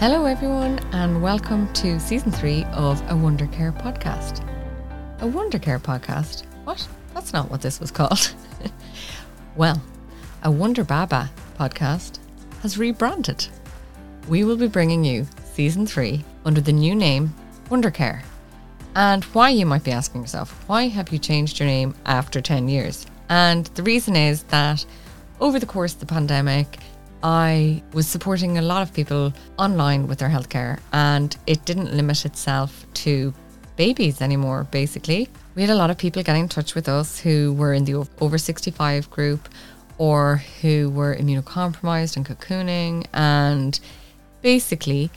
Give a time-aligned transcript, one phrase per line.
[0.00, 4.42] Hello, everyone, and welcome to season three of a Wonder Care podcast.
[5.20, 6.46] A Wonder Care podcast?
[6.64, 6.88] What?
[7.12, 8.34] That's not what this was called.
[9.56, 9.82] well,
[10.42, 12.18] a Wonder Baba podcast
[12.62, 13.46] has rebranded.
[14.26, 17.34] We will be bringing you season three under the new name
[17.68, 18.22] Wonder Care.
[18.96, 22.70] And why, you might be asking yourself, why have you changed your name after 10
[22.70, 23.04] years?
[23.28, 24.82] And the reason is that
[25.42, 26.78] over the course of the pandemic,
[27.22, 32.24] I was supporting a lot of people online with their healthcare, and it didn't limit
[32.24, 33.34] itself to
[33.76, 35.28] babies anymore, basically.
[35.54, 38.06] We had a lot of people getting in touch with us who were in the
[38.20, 39.48] over 65 group
[39.98, 43.06] or who were immunocompromised and cocooning.
[43.12, 43.78] And
[44.40, 45.10] basically,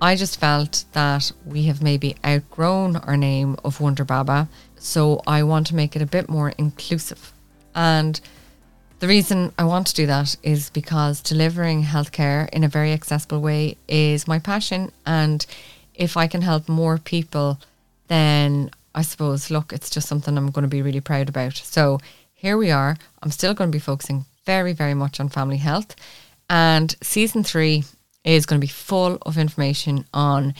[0.00, 4.48] I just felt that we have maybe outgrown our name of Wonder Baba.
[4.76, 7.32] So I want to make it a bit more inclusive.
[7.74, 8.20] And
[9.00, 13.40] the reason I want to do that is because delivering healthcare in a very accessible
[13.40, 14.92] way is my passion.
[15.06, 15.44] And
[15.94, 17.60] if I can help more people,
[18.08, 21.54] then I suppose, look, it's just something I'm going to be really proud about.
[21.56, 22.00] So
[22.32, 22.96] here we are.
[23.22, 25.94] I'm still going to be focusing very, very much on family health.
[26.50, 27.84] And season three
[28.24, 30.54] is going to be full of information on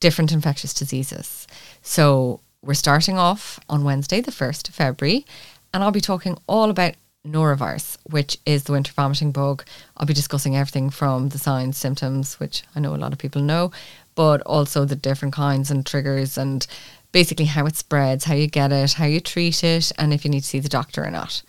[0.00, 1.46] different infectious diseases.
[1.82, 5.24] So we're starting off on Wednesday, the 1st of February,
[5.72, 6.94] and I'll be talking all about
[7.28, 9.64] norovirus, which is the winter vomiting bug.
[9.96, 13.42] I'll be discussing everything from the signs, symptoms, which I know a lot of people
[13.42, 13.70] know,
[14.14, 16.66] but also the different kinds and triggers and
[17.12, 20.30] basically how it spreads, how you get it, how you treat it, and if you
[20.30, 21.42] need to see the doctor or not.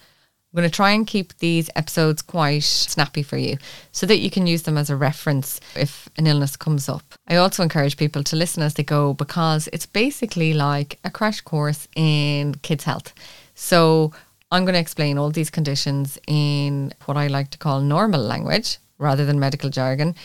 [0.52, 3.58] I'm going to try and keep these episodes quite snappy for you
[3.92, 7.04] so that you can use them as a reference if an illness comes up.
[7.28, 11.42] I also encourage people to listen as they go because it's basically like a crash
[11.42, 13.14] course in kids' health.
[13.54, 14.12] So
[14.52, 18.78] I'm going to explain all these conditions in what I like to call normal language
[18.98, 20.16] rather than medical jargon.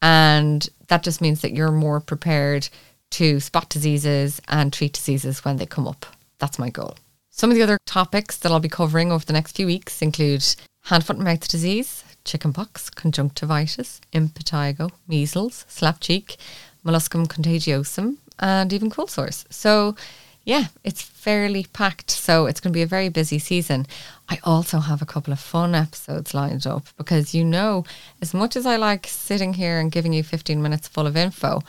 [0.00, 2.68] And that just means that you're more prepared
[3.12, 6.06] to spot diseases and treat diseases when they come up.
[6.38, 6.96] That's my goal.
[7.30, 10.44] Some of the other topics that I'll be covering over the next few weeks include
[10.84, 16.36] hand, foot, and mouth disease, chickenpox, conjunctivitis, impetigo, measles, slap cheek,
[16.84, 19.44] molluscum contagiosum, and even cold sores.
[19.50, 19.96] So
[20.44, 22.10] yeah, it's fairly packed.
[22.10, 23.86] So it's going to be a very busy season.
[24.28, 27.84] I also have a couple of fun episodes lined up because you know,
[28.20, 31.62] as much as I like sitting here and giving you 15 minutes full of info,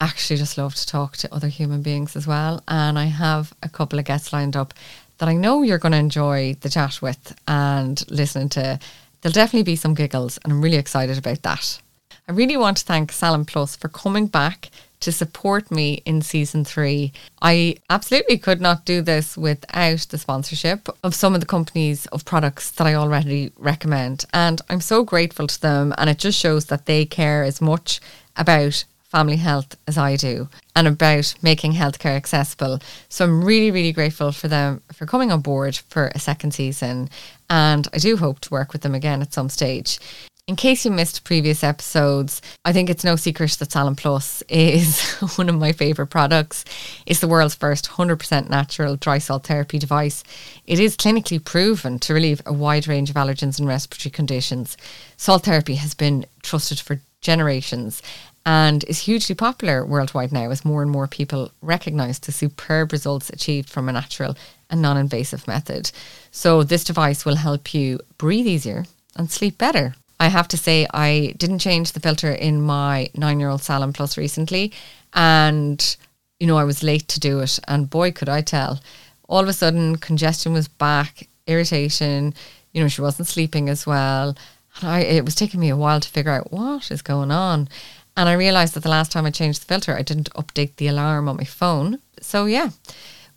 [0.00, 2.62] I actually just love to talk to other human beings as well.
[2.68, 4.74] And I have a couple of guests lined up
[5.18, 8.78] that I know you're going to enjoy the chat with and listening to.
[9.20, 11.80] There'll definitely be some giggles, and I'm really excited about that.
[12.28, 14.70] I really want to thank Salin Plus for coming back
[15.04, 17.12] to support me in season three.
[17.42, 22.24] I absolutely could not do this without the sponsorship of some of the companies of
[22.24, 24.24] products that I already recommend.
[24.32, 25.94] And I'm so grateful to them.
[25.98, 28.00] And it just shows that they care as much
[28.36, 32.80] about family health as I do and about making healthcare accessible.
[33.10, 37.10] So I'm really, really grateful for them for coming on board for a second season.
[37.50, 40.00] And I do hope to work with them again at some stage.
[40.46, 45.00] In case you missed previous episodes, I think it's no secret that Salin Plus is
[45.36, 46.66] one of my favourite products.
[47.06, 50.22] It's the world's first 100% natural dry salt therapy device.
[50.66, 54.76] It is clinically proven to relieve a wide range of allergens and respiratory conditions.
[55.16, 58.02] Salt therapy has been trusted for generations
[58.44, 63.30] and is hugely popular worldwide now as more and more people recognise the superb results
[63.30, 64.36] achieved from a natural
[64.68, 65.90] and non invasive method.
[66.32, 68.84] So, this device will help you breathe easier
[69.16, 69.94] and sleep better.
[70.20, 73.92] I have to say, I didn't change the filter in my nine year old Salin
[73.92, 74.72] Plus recently.
[75.12, 75.96] And,
[76.38, 77.58] you know, I was late to do it.
[77.68, 78.80] And boy, could I tell.
[79.28, 82.34] All of a sudden, congestion was back, irritation.
[82.72, 84.36] You know, she wasn't sleeping as well.
[84.80, 87.68] And I, it was taking me a while to figure out what is going on.
[88.16, 90.86] And I realized that the last time I changed the filter, I didn't update the
[90.86, 91.98] alarm on my phone.
[92.20, 92.70] So, yeah,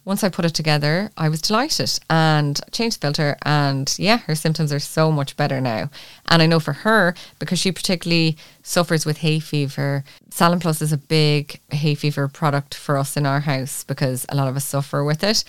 [0.07, 3.35] once I put it together, I was delighted and changed the filter.
[3.41, 5.89] And yeah, her symptoms are so much better now.
[6.29, 10.93] And I know for her, because she particularly suffers with hay fever, Salin Plus is
[10.93, 14.63] a big hay fever product for us in our house because a lot of us
[14.63, 15.43] suffer with it.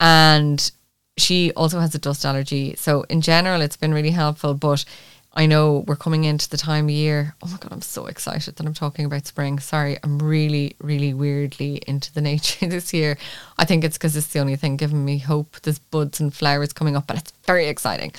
[0.00, 0.70] And
[1.18, 2.76] she also has a dust allergy.
[2.78, 4.54] So in general, it's been really helpful.
[4.54, 4.86] But
[5.32, 7.34] I know we're coming into the time of year.
[7.42, 9.58] Oh my God, I'm so excited that I'm talking about spring.
[9.58, 13.18] Sorry, I'm really, really weirdly into the nature this year.
[13.58, 15.60] I think it's because it's the only thing giving me hope.
[15.60, 18.12] There's buds and flowers coming up, and it's very exciting.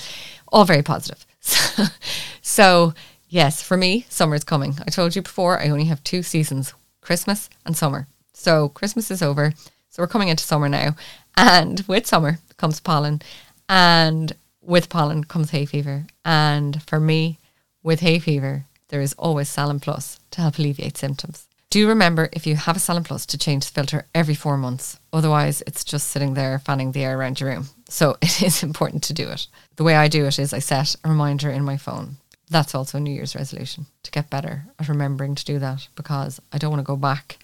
[0.50, 1.26] All very positive.
[2.42, 2.94] so,
[3.28, 4.76] yes, for me, summer's coming.
[4.86, 8.08] I told you before, I only have two seasons Christmas and summer.
[8.34, 9.54] So, Christmas is over.
[9.90, 10.96] So, we're coming into summer now.
[11.36, 13.22] And with summer comes pollen.
[13.68, 14.34] And
[14.70, 16.06] with pollen comes hay fever.
[16.24, 17.40] And for me,
[17.84, 21.48] with hay fever, there is always Salin Plus to help alleviate symptoms.
[21.72, 25.00] Do remember if you have a Salin Plus to change the filter every four months.
[25.12, 27.68] Otherwise, it's just sitting there fanning the air around your room.
[27.90, 29.48] So it is important to do it.
[29.76, 32.18] The way I do it is I set a reminder in my phone.
[32.50, 36.40] That's also a New Year's resolution to get better at remembering to do that because
[36.52, 37.38] I don't want to go back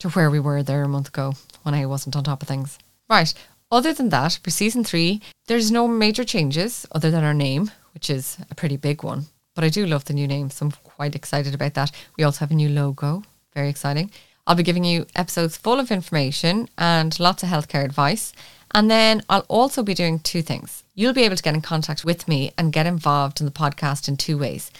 [0.00, 2.78] to where we were there a month ago when I wasn't on top of things.
[3.08, 3.32] Right.
[3.70, 8.08] Other than that, for season three, there's no major changes other than our name, which
[8.08, 9.26] is a pretty big one.
[9.56, 11.90] But I do love the new name, so I'm quite excited about that.
[12.16, 13.24] We also have a new logo,
[13.54, 14.10] very exciting.
[14.46, 18.32] I'll be giving you episodes full of information and lots of healthcare advice.
[18.72, 20.84] And then I'll also be doing two things.
[20.94, 24.06] You'll be able to get in contact with me and get involved in the podcast
[24.06, 24.70] in two ways.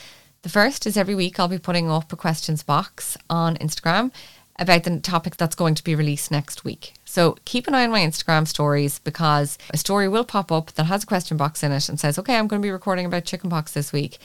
[0.43, 4.13] The first is every week I'll be putting up a questions box on Instagram
[4.59, 6.95] about the topic that's going to be released next week.
[7.05, 10.85] So keep an eye on my Instagram stories because a story will pop up that
[10.85, 13.25] has a question box in it and says, okay, I'm going to be recording about
[13.25, 14.19] chickenpox this week.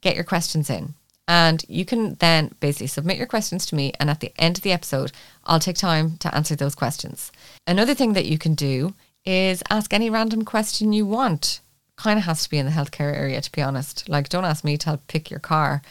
[0.00, 0.94] Get your questions in.
[1.28, 3.92] And you can then basically submit your questions to me.
[4.00, 5.12] And at the end of the episode,
[5.44, 7.30] I'll take time to answer those questions.
[7.66, 11.60] Another thing that you can do is ask any random question you want.
[11.96, 14.08] Kind of has to be in the healthcare area, to be honest.
[14.08, 15.82] Like, don't ask me to help pick your car.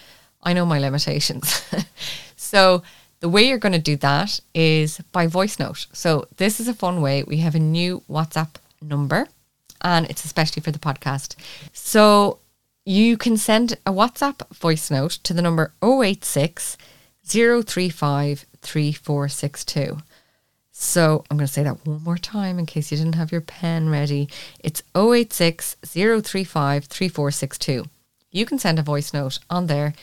[0.42, 1.64] I know my limitations.
[2.36, 2.84] so,
[3.20, 5.88] the way you're going to do that is by voice note.
[5.92, 7.24] So, this is a fun way.
[7.24, 9.28] We have a new WhatsApp number,
[9.82, 11.36] and it's especially for the podcast.
[11.74, 12.40] So,
[12.86, 16.78] you can send a WhatsApp voice note to the number 086
[17.24, 19.98] 035 3462.
[20.72, 23.42] So I'm going to say that one more time in case you didn't have your
[23.42, 24.30] pen ready.
[24.60, 27.86] It's 086 035 3462.
[28.32, 29.94] You can send a voice note on there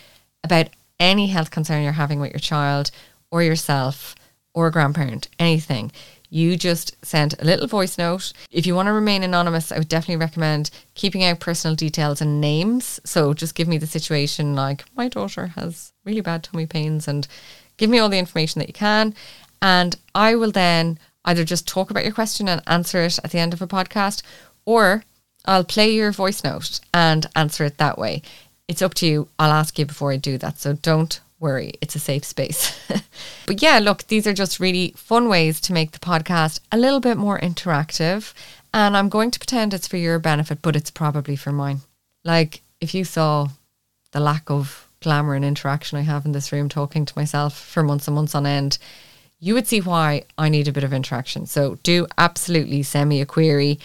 [0.45, 0.69] about
[0.99, 2.91] any health concern you're having with your child
[3.31, 4.15] or yourself
[4.55, 5.93] or a grandparent, anything
[6.31, 8.33] you just send a little voice note.
[8.51, 12.41] If you want to remain anonymous, I would definitely recommend keeping out personal details and
[12.41, 13.01] names.
[13.05, 17.27] So just give me the situation like my daughter has really bad tummy pains and
[17.77, 19.15] give me all the information that you can.
[19.63, 23.39] And I will then either just talk about your question and answer it at the
[23.39, 24.23] end of a podcast
[24.65, 25.05] or
[25.45, 28.23] I'll play your voice note and answer it that way.
[28.69, 29.29] It's up to you.
[29.39, 30.59] I'll ask you before I do that.
[30.59, 32.79] So don't worry, it's a safe space.
[33.47, 37.01] but yeah, look, these are just really fun ways to make the podcast a little
[37.01, 38.33] bit more interactive.
[38.73, 41.81] And I'm going to pretend it's for your benefit, but it's probably for mine.
[42.25, 43.49] Like, if you saw
[44.13, 47.83] the lack of glamour and interaction I have in this room talking to myself for
[47.83, 48.79] months and months on end,
[49.39, 51.47] you would see why I need a bit of interaction.
[51.47, 53.79] So do absolutely send me a query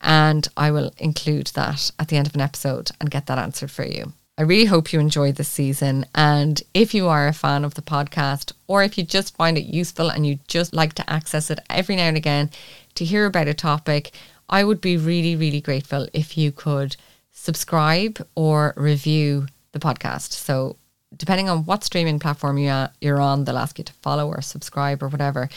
[0.00, 3.70] and I will include that at the end of an episode and get that answered
[3.70, 4.12] for you.
[4.36, 6.06] I really hope you enjoyed this season.
[6.12, 9.66] And if you are a fan of the podcast, or if you just find it
[9.66, 12.50] useful and you just like to access it every now and again
[12.96, 14.12] to hear about a topic,
[14.48, 16.96] I would be really, really grateful if you could
[17.30, 20.32] subscribe or review the podcast.
[20.32, 20.76] So,
[21.16, 25.08] depending on what streaming platform you're on, they'll ask you to follow or subscribe or
[25.08, 25.48] whatever.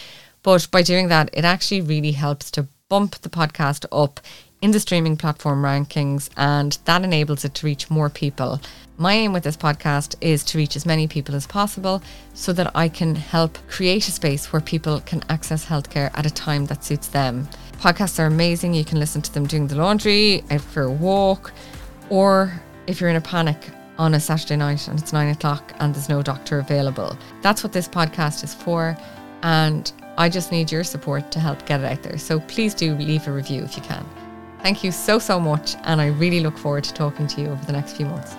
[0.43, 4.19] But by doing that, it actually really helps to bump the podcast up
[4.61, 8.59] in the streaming platform rankings, and that enables it to reach more people.
[8.97, 12.01] My aim with this podcast is to reach as many people as possible
[12.33, 16.31] so that I can help create a space where people can access healthcare at a
[16.31, 17.47] time that suits them.
[17.73, 18.73] Podcasts are amazing.
[18.73, 21.53] You can listen to them doing the laundry, out for a walk,
[22.09, 23.69] or if you're in a panic
[23.99, 27.15] on a Saturday night and it's nine o'clock and there's no doctor available.
[27.43, 28.97] That's what this podcast is for.
[29.43, 32.17] And I just need your support to help get it out there.
[32.17, 34.03] So please do leave a review if you can.
[34.61, 35.75] Thank you so, so much.
[35.83, 38.35] And I really look forward to talking to you over the next few months.